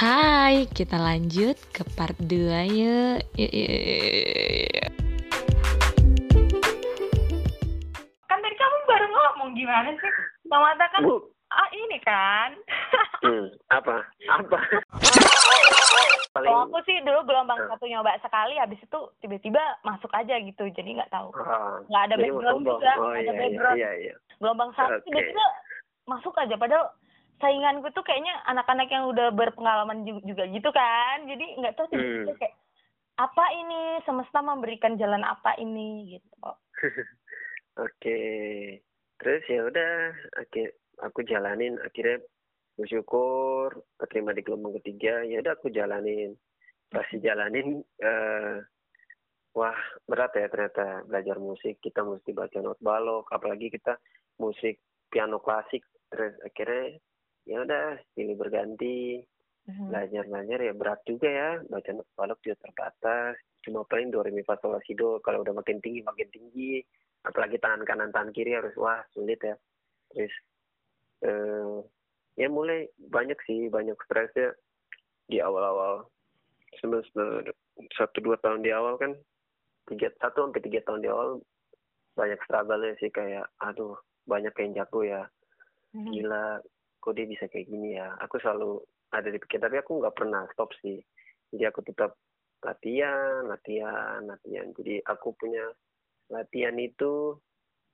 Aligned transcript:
Hai, 0.00 0.64
kita 0.72 0.96
lanjut 0.96 1.60
ke 1.76 1.84
part 1.92 2.16
2 2.16 2.32
yuk. 2.72 3.20
Kan 8.24 8.38
tadi 8.40 8.56
kamu 8.56 8.76
baru 8.88 9.06
ngomong 9.12 9.50
gimana 9.52 9.92
sih? 9.92 10.12
Mama 10.48 10.72
kan 10.80 11.04
Bu, 11.04 11.20
ah 11.52 11.68
ini 11.76 12.00
kan. 12.00 12.56
hmm, 13.28 13.52
apa? 13.68 14.00
Apa? 14.40 14.58
Paling 16.32 16.48
Kalau 16.48 16.64
aku 16.64 16.80
sih 16.88 16.96
dulu 17.04 17.20
gelombang 17.28 17.60
Ah. 17.68 17.76
satu 17.76 17.84
nyoba 17.84 18.16
sekali, 18.24 18.56
habis 18.56 18.80
itu 18.80 19.00
tiba-tiba 19.20 19.60
masuk 19.84 20.08
aja 20.16 20.40
gitu, 20.40 20.64
jadi 20.72 20.96
nggak 20.96 21.12
tahu. 21.12 21.28
ah, 21.36 21.76
Nggak 21.92 22.02
ada 22.08 22.14
jadi 22.16 22.32
mau 22.32 22.40
background 22.40 22.64
juga, 22.64 22.92
Oh 22.96 23.04
nggak 23.04 23.12
ada 23.12 23.20
iya, 23.20 23.28
iya, 23.28 23.36
background. 23.36 23.76
iya, 23.76 23.90
iya. 24.00 24.14
Gelombang 24.40 24.72
satu 24.72 24.96
Oke. 24.96 25.04
tiba-tiba 25.04 25.44
masuk 26.08 26.34
aja, 26.40 26.56
padahal 26.56 26.88
sainganku 27.40 27.88
tuh 27.90 28.04
kayaknya 28.04 28.36
anak-anak 28.46 28.88
yang 28.92 29.08
udah 29.08 29.32
berpengalaman 29.32 30.04
ju- 30.04 30.22
juga 30.22 30.44
gitu 30.46 30.70
kan, 30.70 31.24
jadi 31.24 31.46
nggak 31.58 31.74
tahu 31.74 31.88
tiba-tiba 31.90 32.32
Hmm. 32.32 32.40
kayak 32.40 32.54
apa 33.20 33.44
ini 33.52 33.80
semesta 34.04 34.40
memberikan 34.40 34.96
jalan 34.96 35.20
apa 35.20 35.52
ini 35.56 36.16
gitu. 36.16 36.32
Oke. 37.84 38.20
Terus 39.20 39.44
ya 39.52 39.68
udah, 39.68 39.92
oke, 40.40 40.62
aku 41.04 41.20
jalanin 41.28 41.76
akhirnya 41.84 42.24
bersyukur 42.80 43.84
keterima 44.00 44.32
di 44.32 44.40
gelombang 44.40 44.80
ketiga. 44.80 45.20
Ya 45.28 45.44
udah 45.44 45.52
aku 45.60 45.68
jalanin. 45.68 46.40
Pas 46.88 47.04
jalanin 47.12 47.84
eh 48.00 48.64
wah, 49.52 49.76
berat 50.08 50.32
ya 50.32 50.48
ternyata 50.48 51.04
belajar 51.04 51.36
musik. 51.36 51.76
Kita 51.84 52.00
mesti 52.00 52.32
baca 52.32 52.58
not 52.64 52.80
balok, 52.80 53.28
apalagi 53.28 53.68
kita 53.68 54.00
musik 54.40 54.80
piano 55.12 55.36
klasik. 55.36 55.84
Terus 56.08 56.32
akhirnya 56.40 56.96
ya 57.46 57.64
udah 57.64 57.98
silih 58.14 58.36
berganti. 58.36 59.24
Mhm. 59.70 59.86
belajar 59.92 60.24
belajar 60.26 60.58
ya 60.66 60.72
berat 60.74 61.00
juga 61.06 61.28
ya. 61.30 61.50
Baca 61.68 61.90
balok 62.16 62.38
juga 62.42 62.56
terbatas. 62.64 63.38
Cuma 63.62 63.84
paling 63.86 64.10
do 64.10 64.24
re 64.24 64.32
mi 64.32 64.42
fa 64.42 64.56
sol 64.58 64.74
la 64.74 64.80
si 64.82 64.96
do 64.96 65.20
kalau 65.22 65.44
udah 65.44 65.54
makin 65.54 65.78
tinggi 65.84 66.00
makin 66.02 66.26
tinggi. 66.32 66.80
Apalagi 67.22 67.60
tangan 67.60 67.84
kanan 67.84 68.10
tangan 68.10 68.32
kiri 68.32 68.56
harus 68.56 68.72
wah 68.74 69.04
sulit 69.12 69.38
ya. 69.44 69.54
Terus 70.10 70.34
eh 71.22 71.76
ya 72.40 72.48
mulai 72.48 72.88
banyak 72.98 73.36
sih 73.46 73.68
banyak 73.68 73.94
stresnya. 74.08 74.56
Di 75.30 75.38
awal-awal 75.38 76.10
semester 76.82 77.54
satu 77.94 78.18
dua 78.18 78.40
tahun 78.42 78.66
di 78.66 78.74
awal 78.74 78.98
kan 78.98 79.14
tiga 79.86 80.10
satu 80.18 80.50
sampai 80.50 80.64
tiga 80.66 80.80
tahun 80.82 81.04
di 81.04 81.08
awal 81.12 81.38
banyak 82.18 82.40
struggle 82.42 82.82
sih 82.98 83.12
kayak 83.12 83.46
aduh 83.62 83.94
banyak 84.26 84.50
yang 84.58 84.82
jago 84.82 85.06
ya. 85.06 85.22
Mhm. 85.94 86.10
gila 86.10 86.62
kok 87.00 87.16
dia 87.16 87.26
bisa 87.26 87.48
kayak 87.48 87.66
gini 87.66 87.96
ya? 87.96 88.14
Aku 88.22 88.36
selalu 88.38 88.84
ada 89.10 89.28
di 89.32 89.40
pikiran 89.40 89.66
tapi 89.66 89.76
aku 89.80 89.92
nggak 89.98 90.16
pernah 90.16 90.44
stop 90.52 90.70
sih. 90.84 91.00
Jadi 91.50 91.64
aku 91.66 91.80
tetap 91.82 92.14
latihan 92.60 93.48
latihan 93.48 94.20
latihan. 94.28 94.68
Jadi 94.76 95.00
aku 95.08 95.32
punya 95.34 95.64
latihan 96.30 96.76
itu 96.78 97.34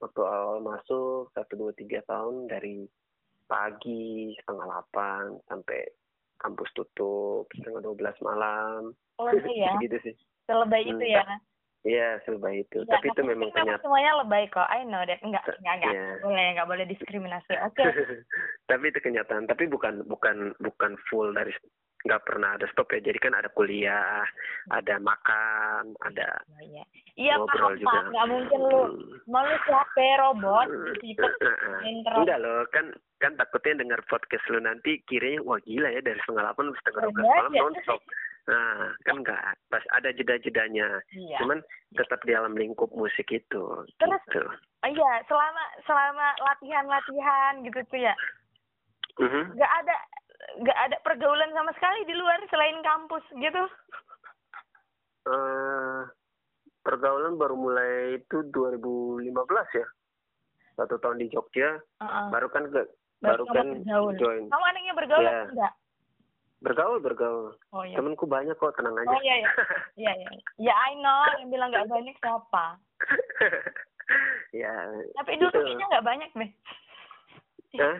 waktu 0.02 0.20
awal 0.20 0.60
masuk 0.60 1.32
satu 1.32 1.56
dua 1.56 1.72
tiga 1.72 2.04
tahun 2.04 2.50
dari 2.52 2.84
pagi 3.46 4.34
setengah 4.42 4.66
delapan 4.66 5.24
sampai 5.48 5.80
kampus 6.36 6.68
tutup 6.76 7.48
setengah 7.56 7.80
dua 7.80 7.94
belas 7.96 8.16
malam. 8.20 8.92
Oh 9.16 9.30
iya. 9.48 9.72
Ya, 9.72 9.80
gitu 9.86 9.96
sih. 10.04 10.14
Selebay 10.44 10.84
itu 10.84 11.06
Hmm, 11.06 11.14
ya. 11.16 11.24
Iya 11.86 12.18
serba 12.26 12.50
itu 12.50 12.82
Ya, 12.82 12.98
tapi 12.98 13.06
itu 13.14 13.22
memang 13.22 13.48
kenyataan 13.54 13.82
semuanya 13.86 14.12
lebay 14.20 14.44
kok. 14.50 14.66
I 14.66 14.82
know 14.82 15.02
that. 15.06 15.22
Enggak, 15.22 15.46
enggak, 15.62 15.74
enggak. 15.78 15.92
Iya. 15.94 16.06
Boleh, 16.20 16.46
enggak 16.52 16.68
boleh 16.68 16.84
diskriminasi. 16.90 17.54
Oke. 17.70 17.84
tapi 18.66 18.84
itu 18.90 18.98
kenyataan 18.98 19.46
tapi 19.46 19.70
bukan 19.70 20.02
bukan 20.10 20.52
bukan 20.58 20.92
full 21.06 21.30
dari 21.30 21.54
nggak 22.06 22.22
pernah 22.22 22.54
ada 22.54 22.66
stop 22.70 22.86
ya 22.94 23.02
jadi 23.02 23.18
kan 23.18 23.34
ada 23.34 23.50
kuliah 23.50 24.22
ada 24.70 24.94
makan 25.02 25.98
ada 26.06 26.38
Oh, 26.54 26.62
iya. 26.62 26.84
Iya, 27.16 27.40
ngobrol 27.40 27.72
paham, 27.72 27.80
juga 27.80 27.96
Pak. 27.96 28.04
Enggak 28.12 28.26
mungkin 28.28 28.60
lu 28.60 28.80
mau 29.26 29.42
lu 29.48 29.56
siapa 29.64 30.04
robot 30.20 30.68
terus. 31.00 31.32
enggak 32.12 32.38
loh 32.44 32.60
kan 32.70 32.92
kan 33.24 33.32
takutnya 33.40 33.80
dengar 33.80 34.00
podcast 34.12 34.44
lu 34.52 34.60
nanti 34.60 35.00
kiranya 35.08 35.40
wah 35.40 35.56
gila 35.64 35.88
ya 35.88 36.04
dari 36.04 36.20
setengah 36.20 36.44
delapan 36.44 36.76
setengah 36.76 37.00
dua 37.08 37.12
belas 37.16 37.26
malam 37.32 37.52
aja. 37.56 37.94
nah 38.46 38.78
kan 39.02 39.18
enggak 39.18 39.42
pas 39.66 39.82
ada 39.90 40.10
jeda-jedanya 40.10 41.02
Iya. 41.10 41.38
cuman 41.38 41.58
tetap 41.92 42.22
di 42.22 42.30
dalam 42.30 42.54
lingkup 42.54 42.88
musik 42.92 43.26
itu 43.28 43.62
Terus- 43.98 44.22
gitu 44.24 44.42
Oh, 44.80 44.88
iya, 44.88 45.18
selama 45.26 45.58
selama 45.82 46.26
latihan-latihan 46.38 47.58
gitu 47.60 47.80
tuh 47.86 47.98
ya. 47.98 48.14
Mhm. 49.18 49.50
Enggak 49.50 49.72
ada 49.76 49.96
enggak 50.56 50.78
ada 50.78 50.96
pergaulan 51.02 51.50
sama 51.50 51.74
sekali 51.74 52.06
di 52.06 52.14
luar 52.14 52.38
selain 52.46 52.78
kampus 52.80 53.24
gitu. 53.34 53.62
Eh, 55.26 56.00
pergaulan 56.80 57.34
baru 57.34 57.58
mulai 57.58 57.92
itu 58.16 58.46
2015 58.46 59.26
ya 59.74 59.86
satu 60.76 61.02
tahun 61.02 61.18
di 61.18 61.34
Jogja 61.34 61.82
Heeh. 61.98 62.26
baru 62.30 62.46
kan 62.46 62.70
ke 62.70 62.86
Baru 63.18 63.42
baru 63.42 63.44
kan 63.50 63.66
bergaul. 63.74 64.12
join 64.14 64.44
Kamu 64.46 64.64
anaknya 64.66 64.92
bergaul 64.94 65.24
atau 65.24 65.50
enggak? 65.50 65.72
Bergaul 66.66 66.98
bergaul 66.98 67.54
Oh 67.70 67.80
iya. 67.80 67.94
temenku 67.94 68.26
banyak 68.26 68.52
kok 68.52 68.74
tenang 68.74 68.96
aja 68.96 69.06
Oh 69.08 69.20
iya 69.20 69.34
iya. 69.38 69.50
Iya 69.94 70.12
iya. 70.16 70.28
Ya 70.60 70.74
I 70.74 70.98
know 70.98 71.14
yang 71.38 71.48
bilang 71.48 71.70
enggak 71.70 71.86
banyak 71.86 72.16
siapa. 72.18 72.74
ya 74.52 74.74
Tapi 75.14 75.30
dulu 75.36 75.46
Gitu. 75.48 75.62
kayaknya 75.62 75.86
enggak 75.86 76.04
banyak 76.04 76.30
deh. 76.34 76.50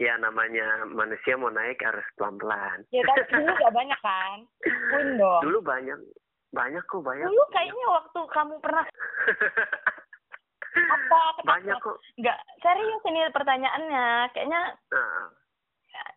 Ya 0.00 0.18
namanya 0.18 0.82
manusia 0.84 1.38
mau 1.38 1.46
naik 1.46 1.78
harus 1.78 2.02
pelan 2.16 2.34
pelan 2.34 2.82
Ya 2.90 3.06
tapi 3.06 3.22
dulu 3.30 3.46
enggak 3.48 3.70
banyak 3.72 4.00
kan? 4.02 4.38
Win 4.90 5.08
dong. 5.20 5.42
dulu 5.42 5.58
banyak 5.62 5.98
banyak 6.50 6.82
kok 6.82 7.00
banyak 7.00 7.22
Dulu 7.24 7.42
kayaknya 7.48 7.86
waktu 7.88 8.20
kamu 8.28 8.54
pernah 8.58 8.82
apa 10.72 11.20
banyak 11.44 11.76
kok 11.78 11.96
Enggak, 12.16 12.34
serius 12.58 13.02
ini 13.04 13.20
pertanyaannya. 13.30 14.06
Kayaknya 14.32 14.60
nah, 14.88 15.28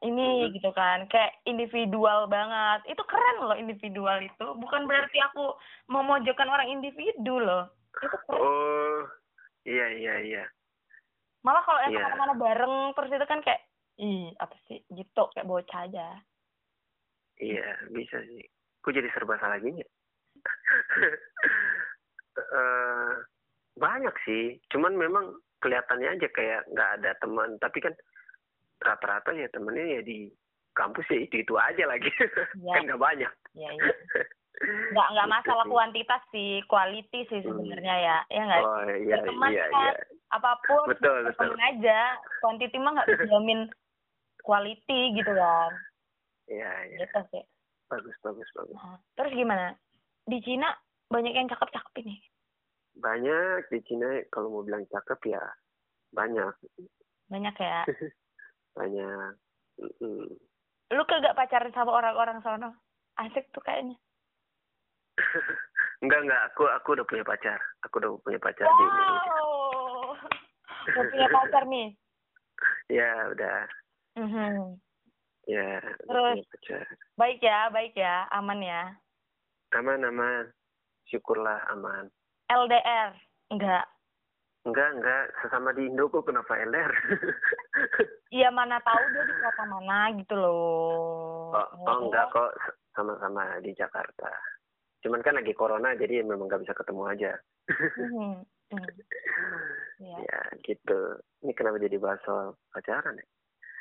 ini 0.02 0.52
gitu 0.54 0.70
kan, 0.72 1.08
kayak 1.12 1.36
individual 1.44 2.28
banget. 2.28 2.84
Itu 2.92 3.02
keren 3.08 3.38
loh 3.44 3.56
individual 3.56 4.20
itu. 4.22 4.46
Bukan 4.56 4.88
berarti 4.88 5.18
aku 5.32 5.56
memojokkan 5.88 6.48
orang 6.48 6.70
individu 6.70 7.40
loh. 7.40 7.68
Itu 8.00 8.18
keren. 8.28 8.40
oh 8.40 9.00
iya 9.66 9.88
iya 9.98 10.16
iya 10.22 10.44
Malah 11.42 11.62
kalau 11.62 11.80
yang 11.86 11.94
Iya. 11.94 12.02
ke 12.02 12.06
mana-mana 12.10 12.34
bareng 12.34 12.76
terus 12.98 13.12
itu 13.14 13.26
kan 13.30 13.40
kayak, 13.46 13.62
ih 14.02 14.34
apa 14.42 14.56
sih 14.66 14.82
gitu 14.90 15.24
kayak 15.34 15.46
bocah 15.46 15.86
aja. 15.86 16.08
Iya, 17.38 17.86
bisa 17.94 18.18
sih. 18.26 18.42
Kok 18.82 18.94
jadi 18.94 19.10
serba 19.14 19.38
salah 19.38 19.60
gini? 19.62 19.82
Eh, 22.36 23.12
banyak 23.80 24.12
sih. 24.28 24.60
Cuman 24.68 25.00
memang 25.00 25.40
kelihatannya 25.64 26.20
aja 26.20 26.28
kayak 26.36 26.68
nggak 26.68 26.90
ada 27.00 27.12
teman. 27.24 27.56
Tapi 27.64 27.80
kan 27.80 27.96
rata-rata 28.82 29.32
ya 29.32 29.48
temennya 29.52 30.00
ya 30.00 30.02
di 30.04 30.28
kampus 30.76 31.08
ya 31.08 31.20
itu-itu 31.24 31.56
aja 31.56 31.84
lagi. 31.88 32.10
Iya. 32.60 32.74
kan 32.76 32.82
nggak 32.86 33.02
banyak. 33.02 33.32
Iya, 33.56 33.70
iya. 33.72 33.94
Nggak, 34.92 35.08
nggak 35.16 35.28
Gitu 35.32 35.36
masalah 35.36 35.66
kuantitas 35.68 36.22
sih, 36.32 36.60
quality 36.68 37.20
sih 37.28 37.40
Hmm. 37.44 37.48
sebenarnya 37.56 37.96
ya. 37.96 38.18
Ya 38.28 38.42
nggak? 38.44 38.62
Oh 38.62 38.80
iya, 38.92 39.16
Berteman 39.20 39.50
iya, 39.52 39.66
kan. 39.72 39.94
iya. 39.94 39.94
Apa 40.36 40.52
pun, 40.68 40.86
Betul, 40.92 41.18
betul. 41.28 41.48
berteman 41.48 41.62
aja. 41.72 42.00
Quantity 42.44 42.78
mah 42.78 42.92
nggak 43.00 43.10
dijamin 43.16 43.60
quality 44.44 45.00
gitu 45.16 45.32
kan. 45.32 45.72
Iya, 46.52 46.72
iya. 46.92 46.98
Gitu 47.08 47.20
sih. 47.32 47.44
Bagus, 47.86 48.16
bagus, 48.22 48.50
bagus. 48.54 48.76
Nah, 48.76 48.98
terus 49.16 49.32
gimana? 49.34 49.78
Di 50.26 50.42
Cina 50.42 50.74
banyak 51.08 51.34
yang 51.34 51.46
cakep-cakep 51.48 51.94
ini. 52.02 52.18
Banyak 52.98 53.70
di 53.70 53.80
Cina 53.86 54.26
kalau 54.28 54.50
mau 54.50 54.66
bilang 54.66 54.84
cakep 54.90 55.38
ya 55.38 55.44
banyak, 56.12 56.54
Banyak 57.28 57.56
ya. 57.58 57.82
banyak. 58.76 59.32
Mm-mm. 59.80 60.28
Lu 60.94 61.04
kagak 61.08 61.36
pacaran 61.36 61.74
sama 61.74 61.92
orang-orang 61.96 62.40
sono? 62.44 62.76
Asik 63.18 63.48
tuh 63.56 63.64
kayaknya. 63.64 63.96
enggak, 66.04 66.20
enggak. 66.28 66.42
Aku 66.52 66.68
aku 66.68 67.00
udah 67.00 67.06
punya 67.08 67.24
pacar. 67.24 67.60
Aku 67.88 67.98
udah 68.04 68.12
punya 68.22 68.40
pacar 68.40 68.68
di 68.68 68.84
Indonesia. 68.84 69.32
Wow. 69.32 70.16
Udah 70.86 71.04
punya 71.10 71.28
pacar 71.32 71.64
nih. 71.66 71.90
Ya, 72.88 73.12
udah. 73.36 73.68
Mhm. 74.16 74.80
Ya, 75.44 75.84
Terus? 76.08 76.40
pacar. 76.48 76.86
Baik 77.20 77.44
ya, 77.44 77.68
baik 77.68 77.94
ya, 78.00 78.30
aman 78.32 78.64
ya. 78.64 78.96
Aman, 79.76 80.08
aman. 80.08 80.56
Syukurlah 81.12 81.60
aman. 81.74 82.08
LDR? 82.48 83.12
Enggak. 83.52 83.86
Enggak, 84.66 84.90
enggak. 84.98 85.24
Sesama 85.40 85.70
di 85.78 85.86
Indo 85.86 86.10
kok 86.10 86.26
kenapa 86.26 86.58
LDR? 86.58 86.94
Iya 88.34 88.50
mana 88.52 88.82
tahu 88.84 89.00
dia 89.16 89.24
di 89.24 89.36
kota 89.38 89.64
mana 89.64 90.12
gitu 90.18 90.36
loh. 90.36 91.56
oh, 91.56 91.68
oh, 91.88 91.98
enggak 92.04 92.28
kok. 92.34 92.52
Sama-sama 92.92 93.62
di 93.62 93.72
Jakarta. 93.78 94.28
Cuman 95.06 95.22
kan 95.22 95.38
lagi 95.38 95.54
corona, 95.54 95.94
jadi 95.94 96.26
memang 96.26 96.50
nggak 96.50 96.66
bisa 96.66 96.74
ketemu 96.76 97.04
aja. 97.06 97.32
Mhm. 97.96 98.44
Mhm. 98.74 98.92
Iya. 99.96 100.28
ya, 100.28 100.42
gitu. 100.68 101.24
Ini 101.40 101.56
kenapa 101.56 101.80
jadi 101.80 101.96
bahas 101.96 102.20
soal 102.28 102.60
pacaran 102.76 103.16
ya? 103.16 103.28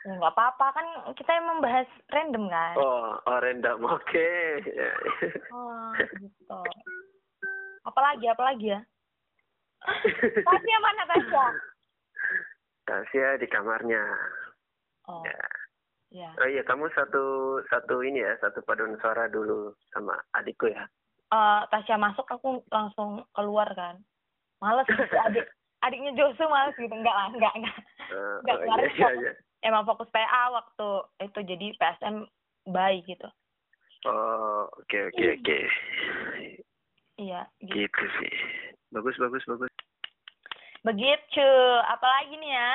Ya 0.07 0.13
nggak 0.15 0.35
apa-apa 0.37 0.67
kan 0.71 0.87
kita 1.19 1.33
emang 1.35 1.59
bahas 1.59 1.91
random 2.15 2.47
kan. 2.47 2.79
Oh, 2.79 3.19
oh 3.19 3.39
random. 3.43 3.83
Oke. 3.99 4.63
Ya. 4.63 4.95
Oh, 5.51 5.91
gitu. 6.15 6.61
Apalagi, 7.83 8.31
apalagi 8.31 8.79
ya? 8.79 8.81
Tasya 10.49 10.77
mana 10.81 11.03
Tasya? 11.09 11.47
Tasya 12.89 13.29
di 13.41 13.47
kamarnya. 13.49 14.05
Oh, 15.09 15.21
Ya. 15.25 15.37
ya. 16.13 16.31
Oh 16.41 16.49
iya, 16.49 16.63
kamu 16.65 16.89
satu 16.97 17.59
satu 17.69 18.01
ini 18.01 18.25
ya, 18.25 18.37
satu 18.41 18.65
paduan 18.65 18.97
suara 19.01 19.29
dulu 19.29 19.77
sama 19.93 20.17
adikku 20.33 20.73
ya. 20.73 20.89
Eh, 21.33 21.61
Tasya 21.69 22.01
masuk 22.01 22.25
aku 22.29 22.65
langsung 22.73 23.25
keluar 23.37 23.69
kan. 23.77 24.01
Males 24.63 24.89
gitu, 24.89 25.05
adik 25.29 25.45
adiknya 25.85 26.13
Josu 26.17 26.49
males 26.49 26.77
gitu. 26.79 26.93
Enggak 26.93 27.13
lah, 27.13 27.29
enggak, 27.29 27.53
enggak. 27.57 27.77
Eh, 28.09 28.37
Nggak, 28.45 28.57
oh, 28.57 28.65
iya, 28.65 28.89
iya, 28.97 29.11
iya. 29.21 29.33
Emang 29.65 29.89
fokus 29.89 30.09
PA 30.13 30.53
waktu 30.53 30.89
itu 31.25 31.39
jadi 31.41 31.67
PSM 31.81 32.29
baik 32.69 33.09
gitu. 33.09 33.29
Oh, 34.05 34.69
oke 34.77 34.99
oke 35.09 35.25
oke. 35.41 35.59
Iya, 37.17 37.49
gitu. 37.65 37.73
Gitu 37.85 38.05
sih. 38.21 38.35
Bagus 38.95 39.19
bagus 39.19 39.43
bagus. 39.51 39.73
Begitu. 40.87 41.51
Apalagi 41.91 42.39
nih 42.39 42.53
ya? 42.55 42.73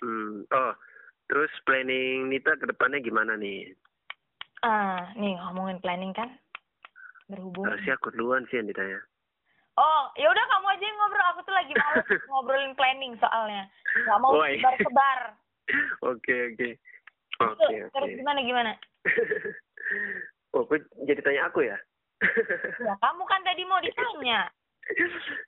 Hmm. 0.00 0.48
Oh, 0.48 0.72
terus 1.28 1.52
planning 1.68 2.32
Nita 2.32 2.56
ke 2.56 2.64
depannya 2.64 3.04
gimana 3.04 3.36
nih? 3.36 3.68
Ah, 4.64 5.12
nih 5.20 5.36
ngomongin 5.36 5.76
planning 5.84 6.16
kan. 6.16 6.32
Berhubung. 7.28 7.68
Harusnya 7.68 8.00
aku 8.00 8.16
duluan 8.16 8.48
sih 8.48 8.64
yang 8.64 8.72
ditanya. 8.72 8.96
Oh, 9.76 10.02
ya 10.16 10.28
udah 10.32 10.44
kamu 10.56 10.66
aja 10.72 10.84
yang 10.88 10.96
ngobrol. 10.96 11.28
Aku 11.36 11.40
tuh 11.44 11.54
lagi 11.54 11.72
males 11.76 12.04
ngobrolin 12.32 12.74
planning 12.74 13.12
soalnya. 13.20 13.68
Gak 14.08 14.18
mau 14.24 14.40
sebar-sebar. 14.40 15.20
Oke 16.02 16.50
oke. 16.50 16.68
Oke 17.38 17.74
Terus 17.94 18.10
gimana 18.18 18.40
gimana? 18.42 18.72
Oh, 20.50 20.66
jadi 21.06 21.22
tanya 21.22 21.46
aku 21.46 21.62
ya? 21.62 21.78
Ya 22.82 22.94
kamu 22.98 23.22
kan 23.22 23.38
tadi 23.46 23.62
mau 23.62 23.78
ditanya. 23.78 24.50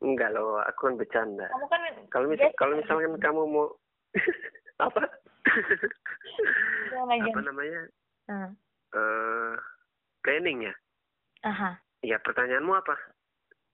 Enggak 0.00 0.30
loh, 0.30 0.58
aku 0.60 0.86
kan 0.86 0.94
bercanda. 0.96 1.46
Kamu 1.48 1.66
kan 1.66 1.80
Kalau 2.08 2.26
mis 2.26 2.38
Yes. 2.38 2.54
kalau 2.54 2.74
misalkan 2.76 3.18
kamu 3.18 3.42
mau 3.44 3.66
apa? 4.86 5.02
apa 7.02 7.40
namanya? 7.42 7.82
Hmm. 8.26 8.50
Eh 8.92 9.52
planning 10.20 10.64
ya? 10.64 10.74
Aha. 11.42 11.70
Ya 12.00 12.18
pertanyaanmu 12.18 12.72
apa? 12.72 12.94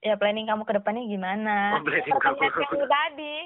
Ya 0.01 0.15
planning 0.15 0.47
kamu 0.47 0.63
ke 0.63 0.73
depannya 0.73 1.05
gimana? 1.05 1.77
Oh, 1.77 1.85
planning 1.85 2.17
kamu. 2.17 2.39
kamu 2.49 2.87
tadi. 2.87 3.37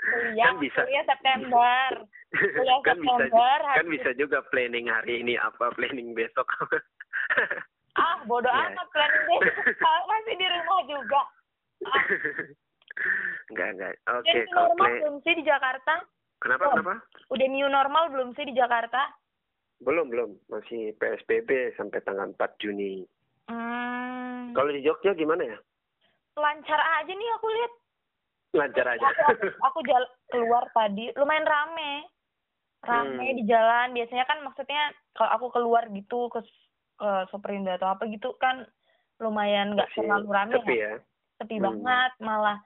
Kuliah, 0.00 0.46
Kan 0.46 0.56
bisa. 0.58 0.80
kuliah 0.80 1.04
September. 1.04 1.88
Kuliah 2.32 2.78
kan 2.82 2.96
bisa 2.96 3.14
September. 3.20 3.56
kan 3.58 3.76
habis- 3.78 3.92
bisa 3.94 4.10
juga 4.16 4.38
planning 4.48 4.88
hari 4.88 5.20
ini 5.20 5.36
apa 5.36 5.68
planning 5.72 6.12
besok 6.12 6.48
Ah, 7.94 8.16
bodoh 8.24 8.48
Ya. 8.54 8.68
amat 8.70 8.88
planning 8.90 9.24
deh. 9.28 9.40
Masih 10.06 10.34
di 10.34 10.46
rumah 10.48 10.80
juga. 10.84 11.20
Enggak 13.50 13.68
enggak 13.72 13.92
oke 14.04 14.38
kalau 14.46 14.68
normal 14.68 14.76
play 14.78 14.96
belum 15.00 15.16
sih 15.22 15.34
di 15.34 15.44
Jakarta? 15.44 15.94
kenapa 16.38 16.62
Oh. 16.66 16.72
kenapa 16.74 16.94
Udah 17.30 17.46
new 17.46 17.66
normal 17.66 18.04
belum 18.10 18.30
sih 18.34 18.44
di 18.44 18.54
Jakarta? 18.54 19.10
belum 19.80 20.12
belum 20.12 20.30
masih 20.46 20.92
psbb 20.94 21.72
sampai 21.74 22.04
tanggal 22.04 22.28
4 22.30 22.52
Juni 22.58 23.00
Hmm, 23.48 24.52
kalau 24.52 24.70
di 24.70 24.78
Jogja 24.80 25.10
gimana 25.12 25.42
ya 25.42 25.58
lancar 26.36 26.78
aja 26.78 27.10
nih 27.10 27.30
aku 27.34 27.46
lihat. 27.48 27.72
lancar 28.52 28.86
aja 28.88 29.02
Aku, 29.02 29.22
aku, 29.26 29.46
aku 29.58 29.78
jal- 29.82 30.14
keluar 30.26 30.64
tadi, 30.70 31.10
lumayan 31.14 31.44
rame. 31.44 32.06
Rame 32.80 33.26
Hmm. 33.26 33.36
di 33.36 33.44
jalan. 33.44 33.92
Biasanya 33.92 34.24
kan 34.24 34.38
maksudnya 34.40 34.82
kalau 35.12 35.30
aku 35.34 35.46
keluar 35.50 35.84
gitu 35.90 36.30
ke, 36.30 36.40
ke 36.96 37.10
Superindo 37.28 37.68
atau 37.70 37.90
apa 37.90 38.06
gitu 38.06 38.32
kan 38.38 38.62
lumayan 39.18 39.74
nggak 39.76 39.90
terlalu 39.92 40.28
rame 40.30 40.54
sepi 40.54 40.76
ya. 40.76 40.86
ya 40.86 40.92
Sepi 41.40 41.56
Hmm. 41.56 41.64
banget 41.72 42.12
malah 42.20 42.60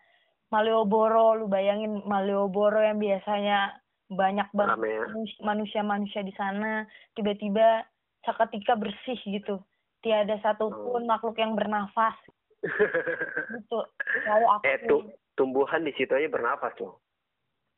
Malioboro, 0.51 1.35
lu 1.37 1.47
bayangin 1.47 2.03
Malioboro 2.05 2.79
yang 2.79 2.99
biasanya 2.99 3.75
banyak 4.09 4.51
banget 4.51 4.79
ya. 4.85 5.03
manus- 5.09 5.41
manusia-manusia 5.41 6.21
di 6.21 6.31
sana 6.33 6.85
tiba-tiba 7.15 7.87
seketika 8.21 8.75
bersih 8.75 9.19
gitu. 9.25 9.63
Tiada 9.99 10.37
satupun 10.39 11.01
Oh. 11.01 11.09
makhluk 11.09 11.35
yang 11.37 11.55
bernafas. 11.55 12.19
Gitu. 13.55 13.79
Lalu 14.25 14.47
aku 14.49 14.63
eh 14.65 14.79
tu, 14.85 14.97
tumbuhan 15.35 15.81
di 15.81 15.93
situ 15.93 16.11
aja 16.11 16.27
bernafas 16.27 16.73
loh. 16.79 17.01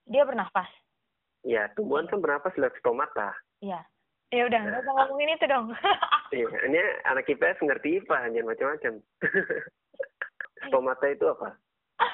Dia 0.04 0.22
bernafas? 0.22 0.66
Ya 1.42 1.70
tumbuhan 1.72 2.06
kan 2.06 2.19
bernafas 2.19 2.54
lewat 2.54 2.75
stomata. 2.78 3.34
Iya. 3.60 3.82
Ya 4.28 4.42
udah 4.42 4.58
nggak 4.58 4.82
usah 4.82 4.94
ngomongin 4.96 5.32
itu 5.32 5.46
dong. 5.46 5.66
Iya, 6.28 6.46
ini 6.66 6.78
anak 7.04 7.26
IPS 7.26 7.62
ngerti 7.62 8.02
IPA, 8.02 8.19
jangan 8.28 8.46
macam-macam. 8.49 8.92
Stomata 10.64 11.06
itu 11.06 11.25
apa? 11.29 11.49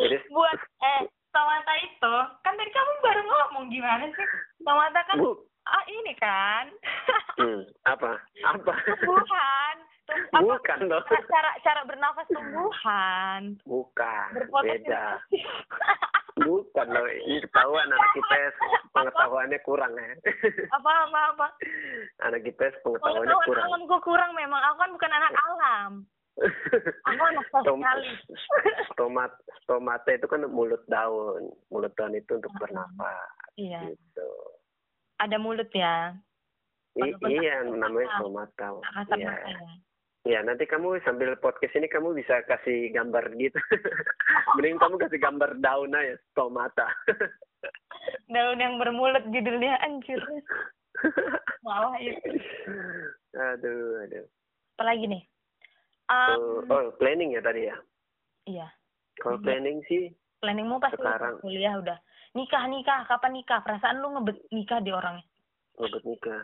Jadi 0.00 0.16
buat 0.30 0.58
eh 0.80 1.00
tomata 1.28 1.74
itu 1.84 2.14
kan 2.40 2.52
tadi 2.56 2.70
kamu 2.70 2.92
baru 3.02 3.22
ngomong 3.24 3.64
gimana 3.68 4.04
sih 4.08 4.26
tomata 4.62 5.00
kan 5.04 5.20
bu, 5.20 5.36
ah 5.66 5.84
ini 5.84 6.12
kan 6.16 6.64
hmm, 7.40 7.60
apa? 7.84 8.20
Apa? 8.46 8.72
tumbuhan 9.02 9.76
Tum- 10.06 10.22
apa 10.30 10.44
Bukan 10.62 10.78
loh. 10.86 11.02
cara 11.26 11.50
cara 11.66 11.82
bernafas 11.82 12.30
tumbuhan 12.30 13.58
Bukan, 13.66 14.28
beda. 14.62 15.18
Bukan 16.36 16.86
loh, 16.92 17.08
ini 17.08 17.40
ketahuan 17.48 17.88
anak 17.88 18.12
IPS 18.12 18.54
pengetahuannya 18.92 19.58
kurang 19.64 19.92
ya. 19.96 20.12
apa 20.76 20.90
apa 21.08 21.20
apa? 21.32 21.46
Anak 22.28 22.44
IPS 22.44 22.76
pengetahuannya 22.84 23.32
pengetahuan 23.32 23.48
kurang. 23.48 23.66
alamku 23.72 23.96
kurang 24.04 24.30
memang. 24.36 24.60
Aku 24.68 24.76
kan 24.76 24.90
bukan 24.92 25.12
anak 25.16 25.32
alam. 25.32 25.92
Aku 27.08 27.22
anak 27.24 27.46
sosialis. 27.48 28.20
stomat 28.92 29.32
stomata 29.64 30.12
itu 30.12 30.28
kan 30.28 30.44
mulut 30.44 30.84
daun. 30.92 31.48
Mulut 31.72 31.96
daun 31.96 32.12
itu 32.12 32.36
untuk 32.36 32.52
bernafas 32.60 33.32
iya. 33.56 33.88
gitu. 33.88 34.30
Ada 35.16 35.40
mulut 35.40 35.72
ya? 35.72 36.12
I- 37.00 37.16
iya 37.32 37.64
namanya 37.64 38.12
stomata. 38.20 38.76
Iya. 39.16 39.32
mata 39.32 39.85
ya 40.26 40.42
nanti 40.42 40.66
kamu 40.66 40.98
sambil 41.06 41.38
podcast 41.38 41.72
ini 41.78 41.86
kamu 41.86 42.10
bisa 42.12 42.42
kasih 42.50 42.90
gambar 42.90 43.30
gitu. 43.38 43.56
Mending 44.58 44.76
kamu 44.82 44.98
kasih 44.98 45.22
gambar 45.22 45.54
daun 45.62 45.94
aja 45.94 46.18
stomata 46.34 46.90
daun 48.34 48.58
yang 48.58 48.76
bermulut 48.82 49.22
judulnya 49.30 49.78
anjir. 49.86 50.18
Malah 51.62 51.94
itu. 52.02 52.30
Aduh 53.34 54.02
aduh. 54.02 54.26
Apalagi 54.76 55.06
nih? 55.06 55.22
Oh, 56.06 56.62
um, 56.62 56.70
oh 56.70 56.84
planning 56.98 57.34
ya 57.34 57.42
tadi 57.42 57.66
ya? 57.70 57.76
Iya. 58.46 58.68
Kalau 59.22 59.38
Iya. 59.40 59.44
planning 59.46 59.78
sih 59.88 60.10
planningmu 60.38 60.78
pasti 60.78 61.00
Sekarang. 61.00 61.40
kuliah 61.42 61.74
udah. 61.80 61.98
Nikah 62.36 62.68
nikah. 62.68 63.08
Kapan 63.08 63.32
nikah? 63.40 63.64
Perasaan 63.64 64.04
lu 64.04 64.12
ngebet 64.12 64.38
nikah 64.52 64.78
di 64.84 64.92
orangnya? 64.92 65.24
Ngebet 65.80 66.04
nikah. 66.04 66.42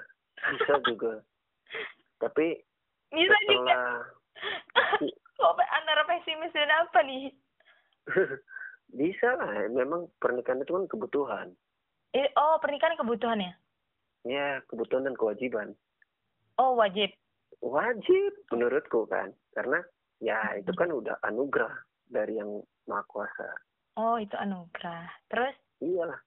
Bisa 0.57 0.75
juga. 0.89 1.21
Tapi 2.23 2.57
bisa 3.13 3.37
juga. 3.49 3.79
Kok 5.39 5.55
antara 5.61 6.03
pesimis 6.09 6.55
dan 6.57 6.71
apa 6.73 6.99
nih? 7.05 7.31
Bisa 8.93 9.41
lah 9.41 9.73
memang 9.73 10.05
pernikahan 10.21 10.61
itu 10.61 10.77
kan 10.77 10.85
kebutuhan. 10.85 11.49
Eh, 12.13 12.29
oh 12.37 12.61
pernikahan 12.61 13.01
kebutuhan 13.01 13.41
ya? 13.41 13.53
Ya 14.29 14.49
kebutuhan 14.69 15.09
dan 15.09 15.17
kewajiban. 15.17 15.73
Oh 16.61 16.77
wajib. 16.77 17.09
Wajib 17.65 18.33
menurutku 18.53 19.09
kan. 19.09 19.33
Karena 19.57 19.81
ya 20.21 20.61
itu 20.61 20.77
kan 20.77 20.93
udah 20.93 21.17
anugerah 21.25 21.73
dari 22.05 22.37
yang 22.37 22.61
maha 22.85 23.01
kuasa. 23.09 23.49
Oh 23.97 24.21
itu 24.21 24.37
anugerah. 24.37 25.09
Terus? 25.33 25.57
Iyalah 25.81 26.21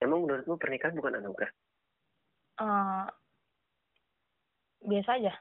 emang 0.00 0.24
menurutmu 0.24 0.56
pernikahan 0.56 0.96
bukan 0.96 1.20
anugerah? 1.20 1.52
Eh 2.60 3.06
biasa 4.80 5.20
aja 5.20 5.32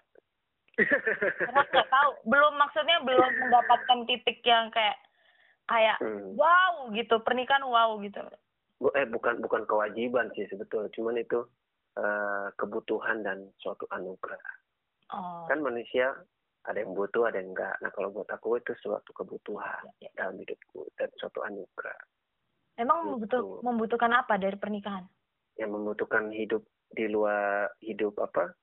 karena 0.82 1.62
nggak 1.66 1.90
tahu. 1.90 2.10
Belum 2.26 2.54
maksudnya 2.56 2.98
belum 3.04 3.32
mendapatkan 3.40 4.00
titik 4.06 4.40
yang 4.44 4.70
kayak 4.70 4.98
kayak 5.66 5.98
Hmm. 6.00 6.34
wow 6.34 6.88
gitu. 6.92 7.20
Pernikahan 7.22 7.64
wow 7.64 7.98
gitu. 8.00 8.22
Eh 8.96 9.06
bukan 9.06 9.44
bukan 9.44 9.64
kewajiban 9.66 10.32
sih 10.34 10.48
sebetulnya. 10.48 10.90
Cuman 10.94 11.20
itu 11.20 11.44
eh, 11.96 12.48
kebutuhan 12.56 13.22
dan 13.22 13.52
suatu 13.60 13.84
anugerah. 13.92 14.40
Oh. 15.12 15.44
Kan 15.50 15.60
manusia 15.60 16.14
ada 16.64 16.78
yang 16.78 16.94
butuh 16.94 17.26
ada 17.26 17.40
yang 17.40 17.56
enggak 17.56 17.76
nah 17.80 17.90
kalau 17.90 18.12
buat 18.12 18.28
aku 18.30 18.60
itu 18.60 18.76
suatu 18.78 19.10
kebutuhan 19.16 19.90
ya. 19.98 20.12
dalam 20.14 20.38
hidupku 20.38 20.86
dan 20.96 21.10
suatu 21.18 21.42
anugerah. 21.42 21.98
Emang 22.78 23.04
Gitu. 23.04 23.10
membutuh, 23.12 23.42
membutuhkan 23.64 24.12
apa 24.14 24.38
dari 24.38 24.56
pernikahan? 24.56 25.04
Yang 25.56 25.70
membutuhkan 25.76 26.32
hidup 26.32 26.64
di 26.90 27.06
luar 27.08 27.68
hidup 27.82 28.16
apa 28.18 28.54